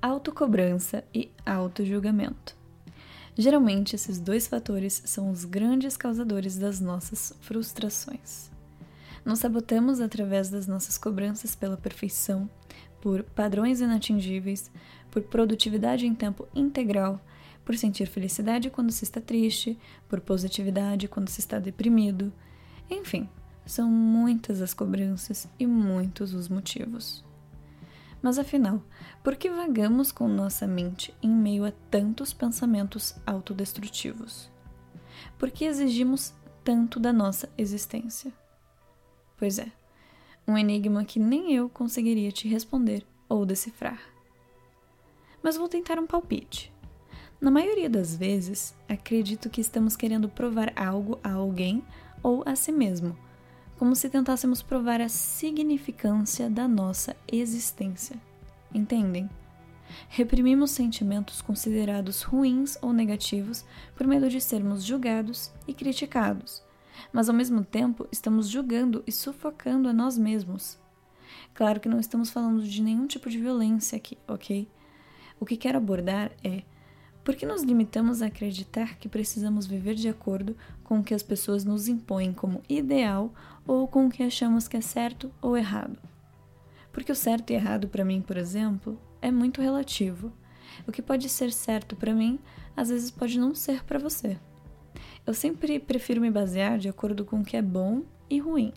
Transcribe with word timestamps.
autocobrança 0.00 1.04
e 1.14 1.30
autojulgamento. 1.44 2.56
Geralmente, 3.36 3.94
esses 3.94 4.18
dois 4.18 4.46
fatores 4.46 5.02
são 5.04 5.30
os 5.30 5.44
grandes 5.44 5.96
causadores 5.96 6.58
das 6.58 6.80
nossas 6.80 7.32
frustrações. 7.40 8.50
Nos 9.24 9.38
sabotamos 9.38 10.00
através 10.00 10.48
das 10.48 10.66
nossas 10.66 10.98
cobranças 10.98 11.54
pela 11.54 11.76
perfeição, 11.76 12.48
por 13.00 13.22
padrões 13.22 13.80
inatingíveis, 13.80 14.70
por 15.10 15.22
produtividade 15.22 16.06
em 16.06 16.14
tempo 16.14 16.46
integral, 16.54 17.20
por 17.64 17.76
sentir 17.76 18.06
felicidade 18.06 18.70
quando 18.70 18.90
se 18.90 19.04
está 19.04 19.20
triste, 19.20 19.78
por 20.08 20.20
positividade 20.20 21.08
quando 21.08 21.28
se 21.28 21.40
está 21.40 21.58
deprimido. 21.58 22.32
Enfim, 22.90 23.28
são 23.64 23.88
muitas 23.88 24.60
as 24.60 24.74
cobranças 24.74 25.46
e 25.58 25.66
muitos 25.66 26.34
os 26.34 26.48
motivos. 26.48 27.24
Mas 28.22 28.38
afinal, 28.38 28.82
por 29.22 29.36
que 29.36 29.48
vagamos 29.48 30.12
com 30.12 30.28
nossa 30.28 30.66
mente 30.66 31.14
em 31.22 31.30
meio 31.30 31.64
a 31.64 31.72
tantos 31.90 32.32
pensamentos 32.32 33.14
autodestrutivos? 33.26 34.50
Por 35.38 35.50
que 35.50 35.64
exigimos 35.64 36.34
tanto 36.62 37.00
da 37.00 37.12
nossa 37.12 37.48
existência? 37.56 38.32
Pois 39.38 39.58
é, 39.58 39.72
um 40.46 40.58
enigma 40.58 41.04
que 41.04 41.18
nem 41.18 41.54
eu 41.54 41.68
conseguiria 41.68 42.30
te 42.30 42.46
responder 42.46 43.06
ou 43.28 43.46
decifrar. 43.46 44.00
Mas 45.42 45.56
vou 45.56 45.68
tentar 45.68 45.98
um 45.98 46.06
palpite. 46.06 46.72
Na 47.40 47.50
maioria 47.50 47.88
das 47.88 48.14
vezes, 48.14 48.74
acredito 48.86 49.48
que 49.48 49.62
estamos 49.62 49.96
querendo 49.96 50.28
provar 50.28 50.74
algo 50.76 51.18
a 51.24 51.32
alguém 51.32 51.82
ou 52.22 52.42
a 52.44 52.54
si 52.54 52.70
mesmo 52.70 53.16
como 53.80 53.96
se 53.96 54.10
tentássemos 54.10 54.60
provar 54.60 55.00
a 55.00 55.08
significância 55.08 56.50
da 56.50 56.68
nossa 56.68 57.16
existência. 57.26 58.14
Entendem? 58.74 59.26
Reprimimos 60.10 60.72
sentimentos 60.72 61.40
considerados 61.40 62.20
ruins 62.20 62.76
ou 62.82 62.92
negativos 62.92 63.64
por 63.96 64.06
medo 64.06 64.28
de 64.28 64.38
sermos 64.38 64.84
julgados 64.84 65.50
e 65.66 65.72
criticados, 65.72 66.62
mas 67.10 67.30
ao 67.30 67.34
mesmo 67.34 67.64
tempo 67.64 68.06
estamos 68.12 68.50
julgando 68.50 69.02
e 69.06 69.10
sufocando 69.10 69.88
a 69.88 69.94
nós 69.94 70.18
mesmos. 70.18 70.78
Claro 71.54 71.80
que 71.80 71.88
não 71.88 71.98
estamos 71.98 72.28
falando 72.28 72.62
de 72.62 72.82
nenhum 72.82 73.06
tipo 73.06 73.30
de 73.30 73.38
violência 73.38 73.96
aqui, 73.96 74.18
ok? 74.28 74.68
O 75.40 75.46
que 75.46 75.56
quero 75.56 75.78
abordar 75.78 76.32
é 76.44 76.64
por 77.22 77.36
que 77.36 77.44
nos 77.44 77.62
limitamos 77.62 78.22
a 78.22 78.26
acreditar 78.26 78.96
que 78.98 79.08
precisamos 79.08 79.66
viver 79.66 79.94
de 79.94 80.08
acordo 80.08 80.56
com 80.82 81.00
o 81.00 81.04
que 81.04 81.14
as 81.14 81.22
pessoas 81.22 81.64
nos 81.64 81.86
impõem 81.86 82.32
como 82.32 82.62
ideal 82.68 83.32
ou 83.66 83.86
com 83.86 84.06
o 84.06 84.10
que 84.10 84.22
achamos 84.22 84.66
que 84.66 84.76
é 84.76 84.80
certo 84.80 85.30
ou 85.40 85.56
errado? 85.56 85.98
Porque 86.92 87.12
o 87.12 87.16
certo 87.16 87.50
e 87.50 87.54
errado 87.54 87.88
para 87.88 88.04
mim, 88.04 88.20
por 88.22 88.36
exemplo, 88.36 88.98
é 89.20 89.30
muito 89.30 89.60
relativo. 89.60 90.32
O 90.86 90.92
que 90.92 91.02
pode 91.02 91.28
ser 91.28 91.52
certo 91.52 91.94
para 91.94 92.14
mim, 92.14 92.38
às 92.76 92.88
vezes 92.88 93.10
pode 93.10 93.38
não 93.38 93.54
ser 93.54 93.84
para 93.84 93.98
você. 93.98 94.38
Eu 95.26 95.34
sempre 95.34 95.78
prefiro 95.78 96.20
me 96.20 96.30
basear 96.30 96.78
de 96.78 96.88
acordo 96.88 97.24
com 97.24 97.40
o 97.40 97.44
que 97.44 97.56
é 97.56 97.62
bom 97.62 98.02
e 98.28 98.38
ruim. 98.38 98.72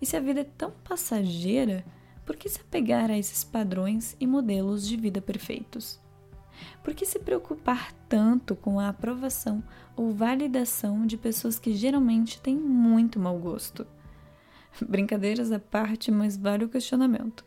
E 0.00 0.06
se 0.06 0.16
a 0.16 0.20
vida 0.20 0.40
é 0.40 0.44
tão 0.44 0.70
passageira, 0.84 1.84
por 2.24 2.36
que 2.36 2.48
se 2.48 2.60
apegar 2.60 3.10
a 3.10 3.18
esses 3.18 3.42
padrões 3.42 4.16
e 4.20 4.26
modelos 4.26 4.86
de 4.86 4.96
vida 4.96 5.20
perfeitos? 5.20 6.00
Por 6.82 6.94
que 6.94 7.04
se 7.04 7.18
preocupar 7.18 7.92
tanto 8.08 8.56
com 8.56 8.80
a 8.80 8.88
aprovação 8.88 9.62
ou 9.96 10.12
validação 10.12 11.06
de 11.06 11.16
pessoas 11.16 11.58
que 11.58 11.74
geralmente 11.74 12.40
têm 12.40 12.56
muito 12.56 13.18
mau 13.18 13.38
gosto? 13.38 13.86
Brincadeiras 14.80 15.52
à 15.52 15.58
parte, 15.58 16.10
mas 16.10 16.36
vale 16.36 16.64
o 16.64 16.68
questionamento. 16.68 17.44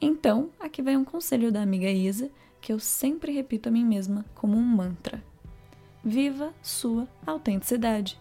Então, 0.00 0.50
aqui 0.60 0.80
vai 0.80 0.96
um 0.96 1.04
conselho 1.04 1.50
da 1.50 1.60
amiga 1.60 1.90
Isa 1.90 2.30
que 2.60 2.72
eu 2.72 2.78
sempre 2.78 3.32
repito 3.32 3.68
a 3.68 3.72
mim 3.72 3.84
mesma 3.84 4.24
como 4.34 4.56
um 4.56 4.62
mantra: 4.62 5.22
Viva 6.04 6.54
sua 6.62 7.08
autenticidade. 7.26 8.18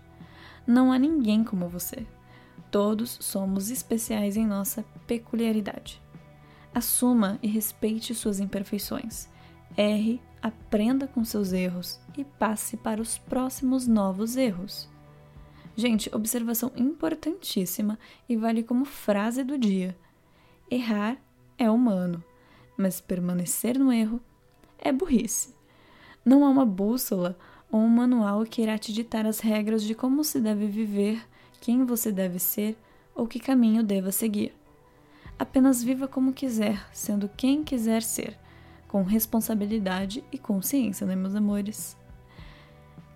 Não 0.65 0.91
há 0.91 0.99
ninguém 0.99 1.43
como 1.43 1.69
você. 1.69 2.05
Todos 2.69 3.17
somos 3.21 3.69
especiais 3.69 4.35
em 4.35 4.45
nossa 4.45 4.83
peculiaridade. 5.05 6.01
Assuma 6.73 7.39
e 7.41 7.47
respeite 7.47 8.13
suas 8.13 8.39
imperfeições 8.39 9.29
Erre, 9.75 10.21
aprenda 10.41 11.07
com 11.07 11.23
seus 11.23 11.51
erros 11.51 11.99
e 12.17 12.23
passe 12.23 12.77
para 12.77 13.01
os 13.01 13.17
próximos 13.17 13.87
novos 13.87 14.37
erros. 14.37 14.89
Gente, 15.75 16.09
observação 16.13 16.71
importantíssima 16.75 17.99
e 18.27 18.35
vale 18.35 18.63
como 18.63 18.85
frase 18.85 19.43
do 19.43 19.57
dia: 19.57 19.95
errar 20.71 21.17
é 21.57 21.69
humano, 21.69 22.23
mas 22.75 22.99
permanecer 22.99 23.77
no 23.77 23.91
erro 23.91 24.19
é 24.79 24.91
burrice. 24.91 25.53
Não 26.25 26.43
há 26.45 26.49
uma 26.49 26.65
bússola 26.65 27.37
ou 27.71 27.79
um 27.79 27.89
manual 27.89 28.43
que 28.43 28.61
irá 28.61 28.77
te 28.77 28.91
ditar 28.91 29.25
as 29.25 29.39
regras 29.39 29.83
de 29.83 29.93
como 29.93 30.23
se 30.23 30.39
deve 30.39 30.67
viver, 30.67 31.21
quem 31.61 31.85
você 31.85 32.11
deve 32.11 32.39
ser 32.39 32.75
ou 33.13 33.27
que 33.27 33.39
caminho 33.39 33.83
deva 33.83 34.11
seguir. 34.11 34.53
Apenas 35.37 35.83
viva 35.83 36.07
como 36.07 36.33
quiser, 36.33 36.87
sendo 36.91 37.29
quem 37.29 37.63
quiser 37.63 38.01
ser 38.01 38.37
com 38.87 39.03
responsabilidade 39.03 40.23
e 40.31 40.37
consciência, 40.37 41.05
né, 41.05 41.15
meus 41.15 41.35
amores? 41.35 41.97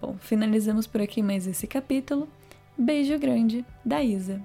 Bom, 0.02 0.16
finalizamos 0.20 0.88
por 0.88 1.02
aqui 1.02 1.22
mais 1.22 1.48
esse 1.48 1.68
capítulo. 1.68 2.28
Beijo 2.78 3.18
grande 3.20 3.66
da 3.86 4.04
Isa. 4.04 4.42